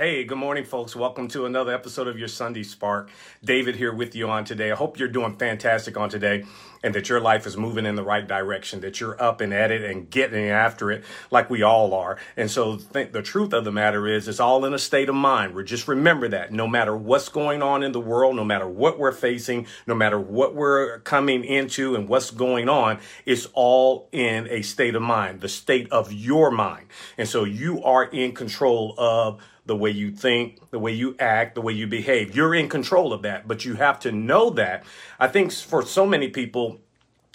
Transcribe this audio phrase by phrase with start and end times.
[0.00, 0.96] Hey, good morning, folks.
[0.96, 3.10] Welcome to another episode of your Sunday Spark.
[3.44, 4.72] David here with you on today.
[4.72, 6.46] I hope you're doing fantastic on today
[6.82, 9.70] and that your life is moving in the right direction, that you're up and at
[9.70, 12.16] it and getting after it like we all are.
[12.34, 15.14] And so th- the truth of the matter is, it's all in a state of
[15.14, 15.54] mind.
[15.54, 18.98] We're just remember that no matter what's going on in the world, no matter what
[18.98, 24.48] we're facing, no matter what we're coming into and what's going on, it's all in
[24.48, 26.86] a state of mind, the state of your mind.
[27.18, 31.54] And so you are in control of the way you think, the way you act,
[31.54, 32.34] the way you behave.
[32.34, 34.82] You're in control of that, but you have to know that.
[35.20, 36.80] I think for so many people,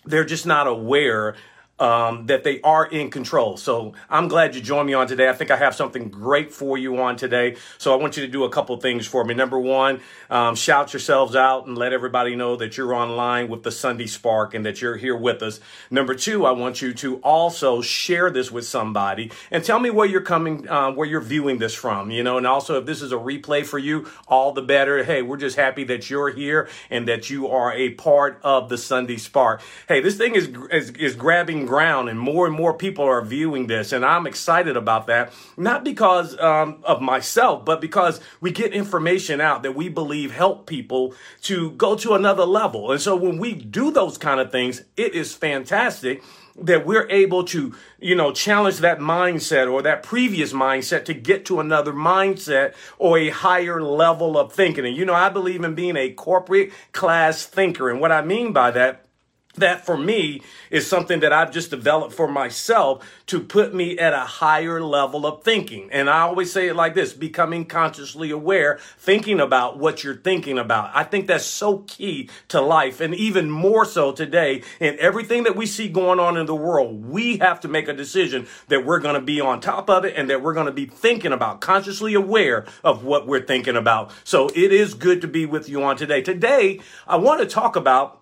[0.03, 1.37] they're just not aware
[1.79, 3.57] um, that they are in control.
[3.57, 5.27] So I'm glad you joined me on today.
[5.27, 7.57] I think I have something great for you on today.
[7.77, 9.33] So I want you to do a couple things for me.
[9.33, 13.71] Number one, um, shout yourselves out and let everybody know that you're online with the
[13.71, 15.59] Sunday Spark and that you're here with us.
[15.91, 20.07] Number two, I want you to also share this with somebody and tell me where
[20.07, 22.09] you're coming, uh, where you're viewing this from.
[22.09, 25.03] You know, and also if this is a replay for you, all the better.
[25.03, 28.77] Hey, we're just happy that you're here and that you are a part of the
[28.77, 29.61] Sunday Spark.
[29.87, 33.67] Hey, this thing is is, is grabbing ground and more and more people are viewing
[33.67, 38.73] this and i'm excited about that not because um, of myself but because we get
[38.73, 43.37] information out that we believe help people to go to another level and so when
[43.37, 46.21] we do those kind of things it is fantastic
[46.57, 51.45] that we're able to, you know, challenge that mindset or that previous mindset to get
[51.45, 54.85] to another mindset or a higher level of thinking.
[54.85, 57.89] And, you know, I believe in being a corporate class thinker.
[57.89, 59.04] And what I mean by that
[59.55, 64.13] that for me is something that I've just developed for myself to put me at
[64.13, 65.89] a higher level of thinking.
[65.91, 70.57] And I always say it like this becoming consciously aware, thinking about what you're thinking
[70.57, 70.91] about.
[70.93, 73.01] I think that's so key to life.
[73.01, 77.05] And even more so today, in everything that we see going on in the world,
[77.05, 80.15] we have to make a decision that we're going to be on top of it
[80.15, 84.11] and that we're going to be thinking about, consciously aware of what we're thinking about.
[84.23, 86.21] So it is good to be with you on today.
[86.21, 88.21] Today, I want to talk about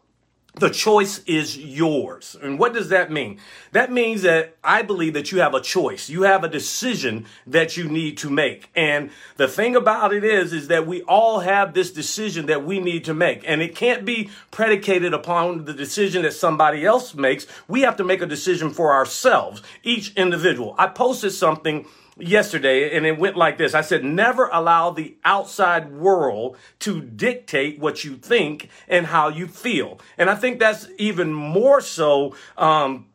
[0.56, 2.38] the choice is yours.
[2.42, 3.40] And what does that mean?
[3.72, 6.10] That means that I believe that you have a choice.
[6.10, 8.70] You have a decision that you need to make.
[8.76, 12.80] And the thing about it is, is that we all have this decision that we
[12.80, 13.44] need to make.
[13.48, 17.48] And it can't be predicated upon the decision that somebody else makes.
[17.68, 20.76] We have to make a decision for ourselves, each individual.
[20.78, 21.88] I posted something
[22.18, 23.74] yesterday and it went like this.
[23.74, 29.48] I said, never allow the outside world to dictate what you think and how you
[29.48, 30.00] feel.
[30.18, 33.08] And I think that's even more so, um,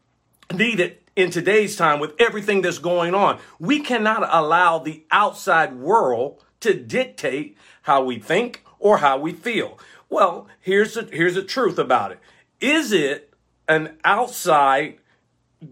[0.52, 3.38] needed in today's time with everything that's going on.
[3.58, 9.78] We cannot allow the outside world to dictate how we think or how we feel.
[10.08, 12.20] Well, here's the, here's the truth about it.
[12.60, 13.32] Is it
[13.68, 14.98] an outside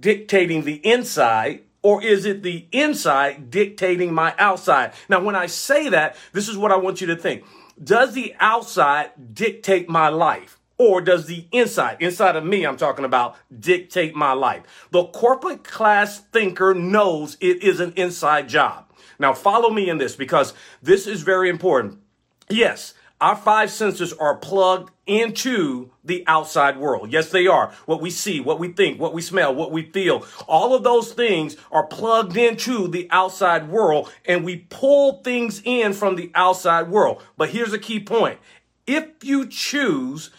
[0.00, 4.92] dictating the inside or is it the inside dictating my outside?
[5.08, 7.44] Now, when I say that, this is what I want you to think.
[7.80, 10.58] Does the outside dictate my life?
[10.78, 14.88] Or does the inside, inside of me, I'm talking about, dictate my life?
[14.90, 18.92] The corporate class thinker knows it is an inside job.
[19.20, 22.00] Now, follow me in this because this is very important.
[22.48, 27.12] Yes, our five senses are plugged into the outside world.
[27.12, 27.72] Yes, they are.
[27.86, 31.12] What we see, what we think, what we smell, what we feel, all of those
[31.12, 36.90] things are plugged into the outside world and we pull things in from the outside
[36.90, 37.22] world.
[37.36, 38.38] But here's a key point.
[38.86, 40.30] If you choose,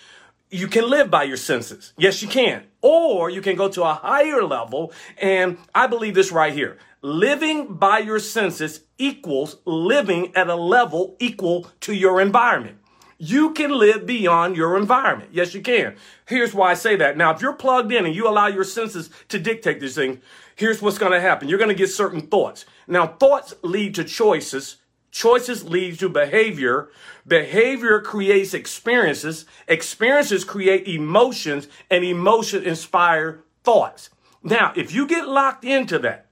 [0.49, 1.93] you can live by your senses.
[1.97, 2.63] Yes, you can.
[2.81, 4.93] Or you can go to a higher level.
[5.17, 6.77] And I believe this right here.
[7.01, 12.77] Living by your senses equals living at a level equal to your environment.
[13.19, 15.31] You can live beyond your environment.
[15.33, 15.95] Yes, you can.
[16.27, 17.17] Here's why I say that.
[17.17, 20.19] Now, if you're plugged in and you allow your senses to dictate these things,
[20.55, 21.49] here's what's going to happen.
[21.49, 22.65] You're going to get certain thoughts.
[22.87, 24.77] Now, thoughts lead to choices.
[25.11, 26.89] Choices lead to behavior.
[27.25, 29.45] Behavior creates experiences.
[29.67, 34.09] Experiences create emotions and emotions inspire thoughts.
[34.43, 36.26] Now, if you get locked into that,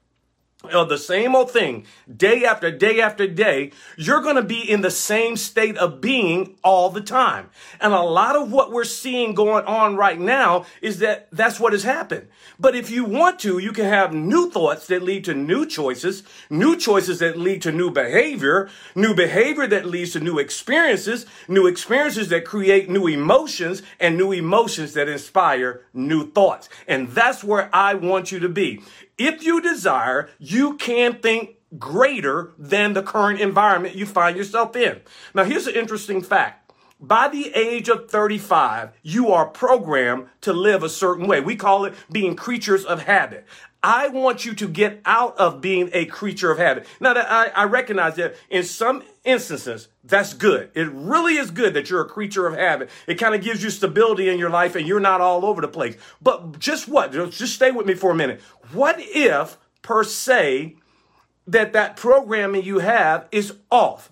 [0.72, 4.82] of the same old thing day after day after day, you're going to be in
[4.82, 7.50] the same state of being all the time.
[7.80, 11.74] And a lot of what we're seeing going on right now is that that's what
[11.74, 12.28] has happened.
[12.60, 16.24] But if you want to, you can have new thoughts that lead to new choices,
[16.50, 21.68] new choices that lead to new behavior, new behavior that leads to new experiences, new
[21.68, 26.70] experiences that create new emotions, and new emotions that inspire new thoughts.
[26.88, 28.82] And that's where I want you to be.
[29.18, 35.02] If you desire, you can think greater than the current environment you find yourself in.
[35.34, 36.65] Now, here's an interesting fact.
[37.00, 41.42] By the age of 35, you are programmed to live a certain way.
[41.42, 43.46] We call it being creatures of habit.
[43.84, 46.88] I want you to get out of being a creature of habit.
[47.02, 50.72] Now that I, I recognize that in some instances, that's good.
[50.74, 52.90] It really is good that you're a creature of habit.
[53.08, 55.68] It kind of gives you stability in your life and you're not all over the
[55.68, 55.98] place.
[56.22, 57.12] But just what?
[57.12, 58.42] Just stay with me for a minute.
[58.72, 60.78] What if, per se,
[61.46, 64.12] that that programming you have is off?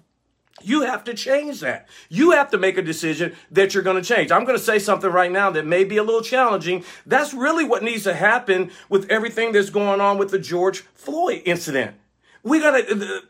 [0.64, 1.88] You have to change that.
[2.10, 4.32] You have to make a decision that you're going to change.
[4.32, 6.84] I'm going to say something right now that may be a little challenging.
[7.06, 11.42] That's really what needs to happen with everything that's going on with the George Floyd
[11.46, 11.96] incident.
[12.44, 13.24] We got to, the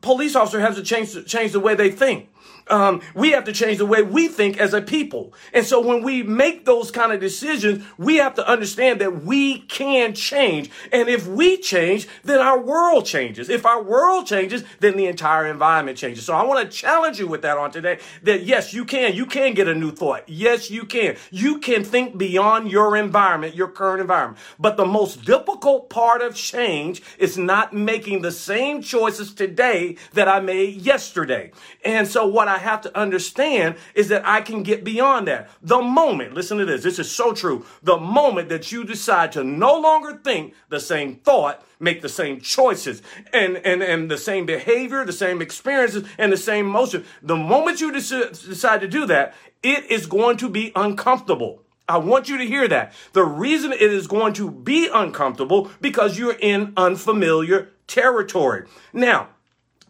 [0.00, 2.28] police officer has to change, change the way they think
[2.68, 5.34] um, we have to change the way we think as a people.
[5.52, 9.60] And so when we make those kind of decisions, we have to understand that we
[9.60, 10.70] can change.
[10.92, 13.48] And if we change, then our world changes.
[13.48, 16.24] If our world changes, then the entire environment changes.
[16.24, 19.14] So I want to challenge you with that on today that yes, you can.
[19.14, 20.28] You can get a new thought.
[20.28, 21.16] Yes, you can.
[21.30, 24.38] You can think beyond your environment, your current environment.
[24.58, 30.28] But the most difficult part of change is not making the same choices today that
[30.28, 31.52] I made yesterday.
[31.84, 35.48] And so what I have to understand is that I can get beyond that.
[35.62, 37.64] The moment, listen to this, this is so true.
[37.82, 42.40] The moment that you decide to no longer think the same thought, make the same
[42.40, 43.02] choices
[43.32, 47.80] and, and, and the same behavior, the same experiences, and the same motion, the moment
[47.80, 51.62] you decide to do that, it is going to be uncomfortable.
[51.88, 52.94] I want you to hear that.
[53.12, 58.66] The reason it is going to be uncomfortable because you're in unfamiliar territory.
[58.92, 59.28] Now,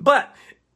[0.00, 0.34] but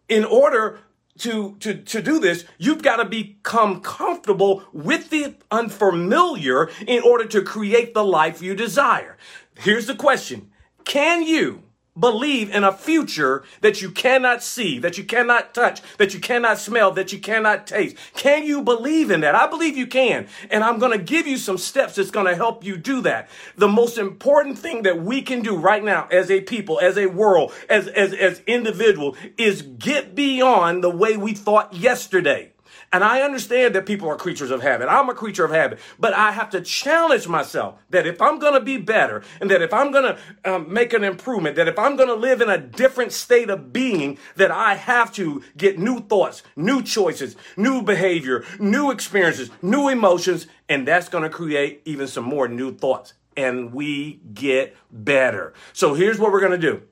[0.09, 0.81] in order
[1.19, 7.25] to, to, to do this, you've got to become comfortable with the unfamiliar in order
[7.27, 9.17] to create the life you desire.
[9.59, 10.51] Here's the question.
[10.85, 11.63] Can you
[11.99, 16.59] believe in a future that you cannot see, that you cannot touch, that you cannot
[16.59, 17.97] smell, that you cannot taste.
[18.15, 19.35] Can you believe in that?
[19.35, 20.29] I believe you can.
[20.51, 23.29] And I'm going to give you some steps that's going to help you do that.
[23.57, 27.07] The most important thing that we can do right now as a people, as a
[27.07, 32.53] world, as, as, as individuals is get beyond the way we thought yesterday.
[32.93, 34.89] And I understand that people are creatures of habit.
[34.89, 38.55] I'm a creature of habit, but I have to challenge myself that if I'm going
[38.55, 40.19] to be better and that if I'm going to
[40.51, 43.73] um, make an improvement, that if I'm going to live in a different state of
[43.73, 49.89] being, that I have to get new thoughts, new choices, new behavior, new experiences, new
[49.89, 53.13] emotions, and that's going to create even some more new thoughts.
[53.37, 55.53] And we get better.
[55.73, 56.83] So here's what we're going to do.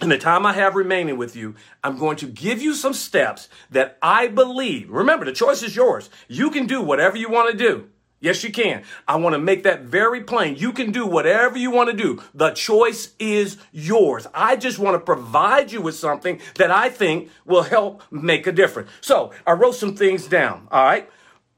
[0.00, 1.54] In the time I have remaining with you,
[1.84, 4.90] I'm going to give you some steps that I believe.
[4.90, 6.10] Remember, the choice is yours.
[6.28, 7.88] You can do whatever you want to do.
[8.18, 8.84] Yes, you can.
[9.06, 10.56] I want to make that very plain.
[10.56, 12.22] You can do whatever you want to do.
[12.34, 14.26] The choice is yours.
[14.32, 18.52] I just want to provide you with something that I think will help make a
[18.52, 18.90] difference.
[19.00, 20.68] So I wrote some things down.
[20.70, 21.10] All right.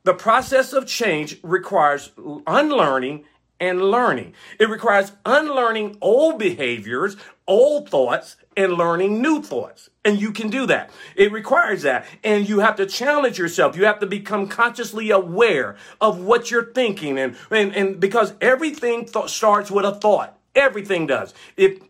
[0.04, 2.12] The process of change requires
[2.46, 3.24] unlearning
[3.60, 4.34] and learning.
[4.58, 7.16] It requires unlearning old behaviors,
[7.46, 9.90] old thoughts, and learning new thoughts.
[10.04, 10.90] And you can do that.
[11.16, 12.06] It requires that.
[12.22, 13.76] And you have to challenge yourself.
[13.76, 17.18] You have to become consciously aware of what you're thinking.
[17.18, 20.38] And, and, and because everything th- starts with a thought.
[20.54, 21.34] Everything does.
[21.56, 21.80] If,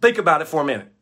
[0.00, 0.92] think about it for a minute.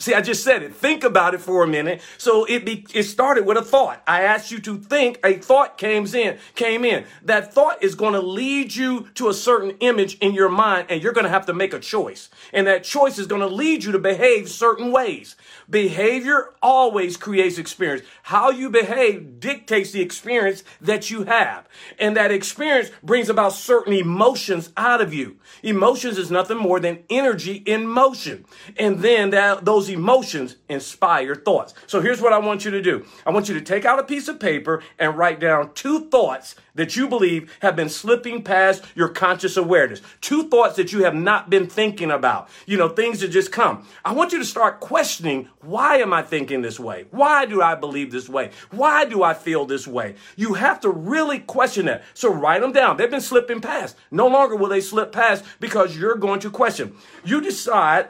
[0.00, 0.76] See, I just said it.
[0.76, 2.00] Think about it for a minute.
[2.18, 4.00] So it be, it started with a thought.
[4.06, 5.18] I asked you to think.
[5.24, 7.04] A thought came in, came in.
[7.24, 11.02] That thought is going to lead you to a certain image in your mind and
[11.02, 12.30] you're going to have to make a choice.
[12.52, 15.34] And that choice is going to lead you to behave certain ways.
[15.68, 18.06] Behavior always creates experience.
[18.22, 21.68] How you behave dictates the experience that you have.
[21.98, 25.38] And that experience brings about certain emotions out of you.
[25.64, 28.44] Emotions is nothing more than energy in motion.
[28.76, 31.74] And then that, those emotions inspire thoughts.
[31.86, 33.04] So here's what I want you to do.
[33.26, 36.54] I want you to take out a piece of paper and write down two thoughts
[36.74, 40.00] that you believe have been slipping past your conscious awareness.
[40.20, 42.48] Two thoughts that you have not been thinking about.
[42.66, 43.84] You know, things that just come.
[44.04, 47.06] I want you to start questioning, why am I thinking this way?
[47.10, 48.50] Why do I believe this way?
[48.70, 50.14] Why do I feel this way?
[50.36, 52.04] You have to really question that.
[52.14, 52.96] So write them down.
[52.96, 53.96] They've been slipping past.
[54.12, 56.94] No longer will they slip past because you're going to question.
[57.24, 58.08] You decide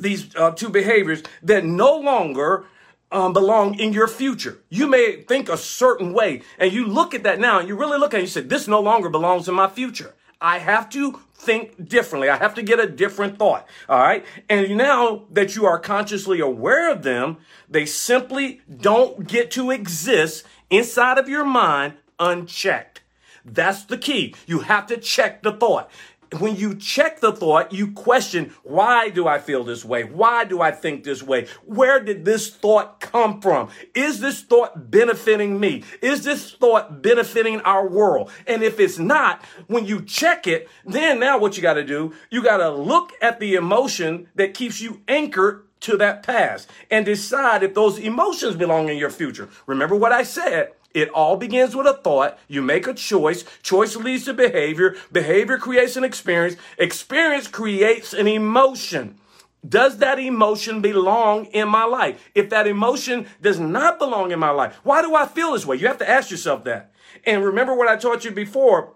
[0.00, 2.66] these uh, two behaviors that no longer
[3.12, 4.58] um, belong in your future.
[4.68, 7.98] You may think a certain way, and you look at that now, and you really
[7.98, 10.14] look at it, and you say, This no longer belongs in my future.
[10.40, 12.28] I have to think differently.
[12.28, 13.66] I have to get a different thought.
[13.88, 14.24] All right.
[14.48, 17.38] And now that you are consciously aware of them,
[17.68, 23.02] they simply don't get to exist inside of your mind unchecked.
[23.44, 24.34] That's the key.
[24.46, 25.90] You have to check the thought.
[26.38, 30.04] When you check the thought, you question, why do I feel this way?
[30.04, 31.48] Why do I think this way?
[31.64, 33.68] Where did this thought come from?
[33.94, 35.82] Is this thought benefiting me?
[36.00, 38.30] Is this thought benefiting our world?
[38.46, 42.14] And if it's not, when you check it, then now what you got to do,
[42.30, 47.04] you got to look at the emotion that keeps you anchored to that past and
[47.06, 49.48] decide if those emotions belong in your future.
[49.66, 50.72] Remember what I said.
[50.92, 52.38] It all begins with a thought.
[52.48, 53.44] You make a choice.
[53.62, 54.96] Choice leads to behavior.
[55.12, 56.56] Behavior creates an experience.
[56.78, 59.18] Experience creates an emotion.
[59.66, 62.30] Does that emotion belong in my life?
[62.34, 65.76] If that emotion does not belong in my life, why do I feel this way?
[65.76, 66.92] You have to ask yourself that.
[67.24, 68.94] And remember what I taught you before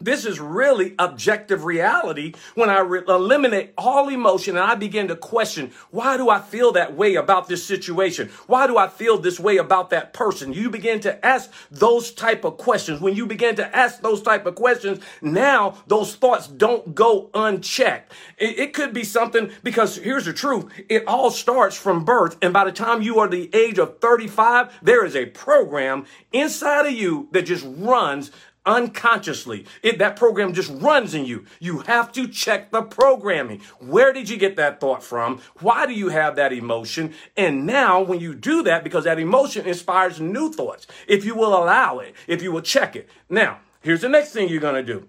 [0.00, 5.16] this is really objective reality when I re- eliminate all emotion and I begin to
[5.16, 8.30] question, why do I feel that way about this situation?
[8.46, 10.52] Why do I feel this way about that person?
[10.52, 13.00] You begin to ask those type of questions.
[13.00, 18.12] When you begin to ask those type of questions, now those thoughts don't go unchecked.
[18.38, 20.72] It, it could be something because here's the truth.
[20.88, 22.36] It all starts from birth.
[22.42, 26.86] And by the time you are the age of 35, there is a program inside
[26.86, 28.30] of you that just runs
[28.66, 29.66] unconsciously.
[29.82, 31.44] It, that program just runs in you.
[31.58, 33.60] You have to check the programming.
[33.78, 35.40] Where did you get that thought from?
[35.60, 37.14] Why do you have that emotion?
[37.36, 41.56] And now when you do that, because that emotion inspires new thoughts, if you will
[41.56, 43.08] allow it, if you will check it.
[43.28, 45.06] Now, here's the next thing you're going to do.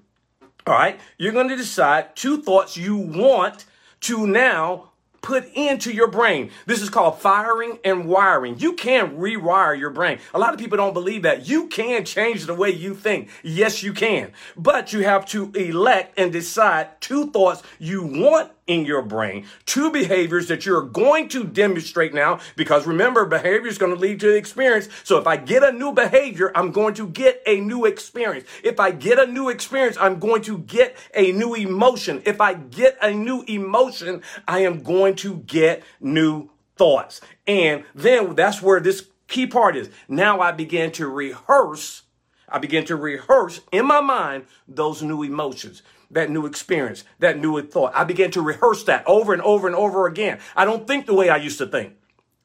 [0.67, 0.99] All right.
[1.17, 3.65] You're going to decide two thoughts you want
[4.01, 4.90] to now
[5.21, 6.51] put into your brain.
[6.65, 8.59] This is called firing and wiring.
[8.59, 10.19] You can rewire your brain.
[10.33, 11.47] A lot of people don't believe that.
[11.47, 13.29] You can change the way you think.
[13.43, 14.31] Yes, you can.
[14.57, 19.91] But you have to elect and decide two thoughts you want in your brain, two
[19.91, 24.35] behaviors that you're going to demonstrate now, because remember, behavior is going to lead to
[24.35, 24.87] experience.
[25.03, 28.47] So if I get a new behavior, I'm going to get a new experience.
[28.63, 32.21] If I get a new experience, I'm going to get a new emotion.
[32.25, 37.21] If I get a new emotion, I am going to get new thoughts.
[37.47, 39.89] And then that's where this key part is.
[40.07, 42.03] Now I begin to rehearse.
[42.51, 45.81] I begin to rehearse in my mind those new emotions
[46.11, 47.93] that new experience, that new thought.
[47.95, 50.39] I began to rehearse that over and over and over again.
[50.55, 51.95] I don't think the way I used to think.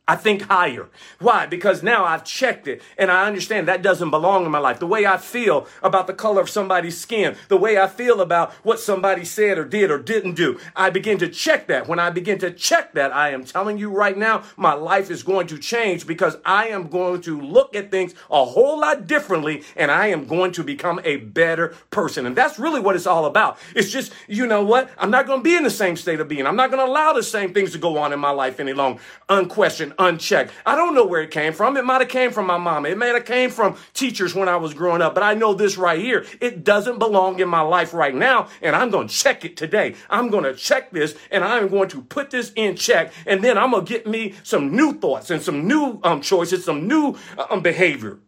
[0.08, 0.88] I think higher.
[1.18, 1.46] Why?
[1.46, 4.78] Because now I've checked it and I understand that doesn't belong in my life.
[4.78, 8.52] The way I feel about the color of somebody's skin, the way I feel about
[8.62, 11.88] what somebody said or did or didn't do, I begin to check that.
[11.88, 15.25] When I begin to check that, I am telling you right now, my life is
[15.25, 19.64] going to change because I am going to look at things a whole lot differently
[19.75, 22.26] and I am going to become a better person.
[22.26, 23.58] And that's really what it's all about.
[23.75, 24.88] It's just, you know what?
[24.98, 26.46] I'm not going to be in the same state of being.
[26.46, 28.72] I'm not going to allow the same things to go on in my life any
[28.72, 30.53] longer, unquestioned unchecked.
[30.65, 31.76] I don't know where it came from.
[31.76, 32.88] It might have came from my mama.
[32.88, 35.15] It may have came from teachers when I was growing up.
[35.15, 36.26] But I know this right here.
[36.41, 38.49] It doesn't belong in my life right now.
[38.62, 39.95] And I'm going to check it today.
[40.11, 43.12] I'm going to check this and I'm going to put this in check.
[43.26, 46.65] And then I'm going to get me some new thoughts and some new um, choices,
[46.65, 48.19] some new uh, um, behavior.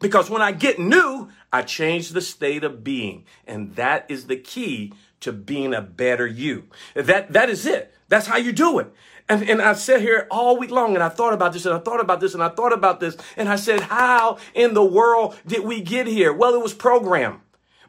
[0.00, 3.24] Because when I get new, I change the state of being.
[3.46, 6.64] And that is the key to being a better you.
[6.94, 7.93] That, that is it.
[8.14, 8.92] That's how you do it.
[9.28, 11.80] And, and I sat here all week long and I thought about this and I
[11.80, 13.16] thought about this and I thought about this.
[13.36, 16.32] And I said, how in the world did we get here?
[16.32, 17.40] Well, it was programmed.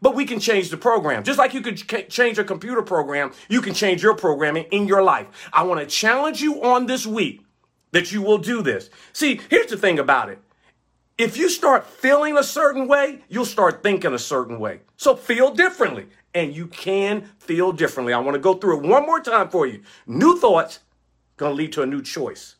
[0.01, 1.23] But we can change the program.
[1.23, 5.03] Just like you could change a computer program, you can change your programming in your
[5.03, 5.27] life.
[5.53, 7.45] I want to challenge you on this week
[7.91, 8.89] that you will do this.
[9.13, 10.39] See, here's the thing about it.
[11.19, 14.81] If you start feeling a certain way, you'll start thinking a certain way.
[14.97, 16.07] So feel differently.
[16.35, 18.13] And you can feel differently.
[18.13, 19.81] I want to go through it one more time for you.
[20.05, 20.79] New thoughts,
[21.37, 22.55] going to lead to a new choice.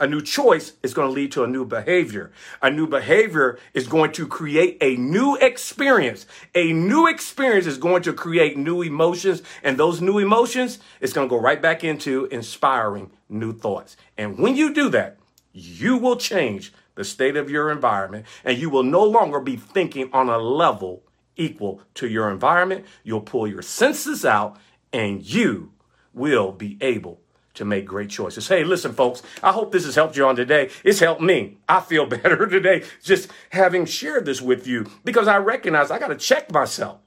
[0.00, 2.30] A new choice is going to lead to a new behavior.
[2.62, 6.24] A new behavior is going to create a new experience.
[6.54, 9.42] A new experience is going to create new emotions.
[9.62, 13.96] And those new emotions is going to go right back into inspiring new thoughts.
[14.16, 15.18] And when you do that,
[15.52, 20.10] you will change the state of your environment and you will no longer be thinking
[20.12, 21.02] on a level
[21.38, 22.84] equal to your environment.
[23.02, 24.58] You'll pull your senses out
[24.92, 25.72] and you
[26.12, 27.20] will be able
[27.54, 28.48] to make great choices.
[28.48, 30.70] Hey, listen, folks, I hope this has helped you on today.
[30.84, 31.58] It's helped me.
[31.68, 36.08] I feel better today just having shared this with you because I recognize I got
[36.08, 37.00] to check myself.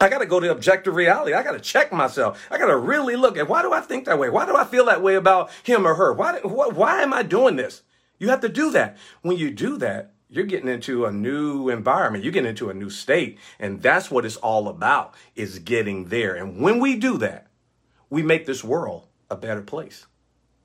[0.00, 1.34] I got to go to objective reality.
[1.34, 2.46] I got to check myself.
[2.50, 4.30] I got to really look at why do I think that way?
[4.30, 6.12] Why do I feel that way about him or her?
[6.12, 7.82] Why, why, why am I doing this?
[8.18, 8.96] You have to do that.
[9.22, 12.22] When you do that, you're getting into a new environment.
[12.22, 13.38] You're getting into a new state.
[13.58, 16.36] And that's what it's all about is getting there.
[16.36, 17.48] And when we do that,
[18.08, 20.06] we make this world a better place.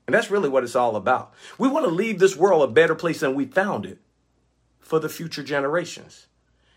[0.06, 1.34] And that's really what it's all about.
[1.58, 3.98] We want to leave this world a better place than we found it
[4.78, 6.28] for the future generations.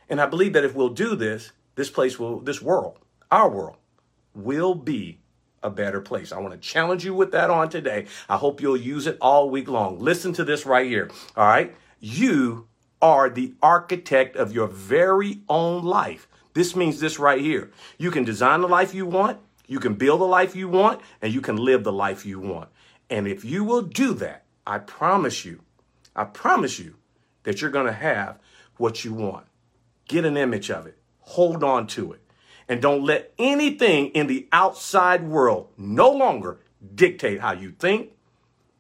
[0.10, 2.98] And I believe that if we'll do this, this place will, this world,
[3.30, 3.78] our world,
[4.34, 5.20] will be
[5.62, 6.32] a better place.
[6.32, 8.08] I want to challenge you with that on today.
[8.28, 10.00] I hope you'll use it all week long.
[10.00, 11.12] Listen to this right here.
[11.36, 11.76] All right.
[12.00, 12.69] You
[13.02, 16.28] are the architect of your very own life.
[16.54, 17.72] This means this right here.
[17.98, 21.32] You can design the life you want, you can build the life you want, and
[21.32, 22.70] you can live the life you want.
[23.10, 25.62] And if you will do that, I promise you,
[26.16, 26.96] I promise you
[27.44, 28.40] that you're going to have
[28.78, 29.46] what you want.
[30.08, 32.22] Get an image of it, hold on to it,
[32.68, 36.60] and don't let anything in the outside world no longer
[36.96, 38.12] dictate how you think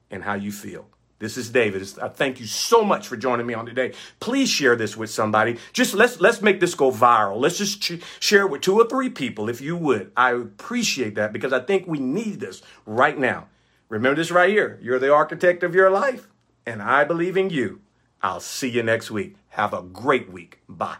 [0.09, 0.87] and how you feel.
[1.19, 1.85] This is David.
[2.01, 3.93] I thank you so much for joining me on today.
[4.21, 5.57] Please share this with somebody.
[5.73, 7.39] Just let's let's make this go viral.
[7.39, 10.11] Let's just ch- share it with two or three people if you would.
[10.15, 13.47] I appreciate that because I think we need this right now.
[13.89, 14.79] Remember this right here.
[14.81, 16.27] You're the architect of your life,
[16.65, 17.81] and I believe in you.
[18.21, 19.35] I'll see you next week.
[19.49, 20.59] Have a great week.
[20.69, 20.97] Bye.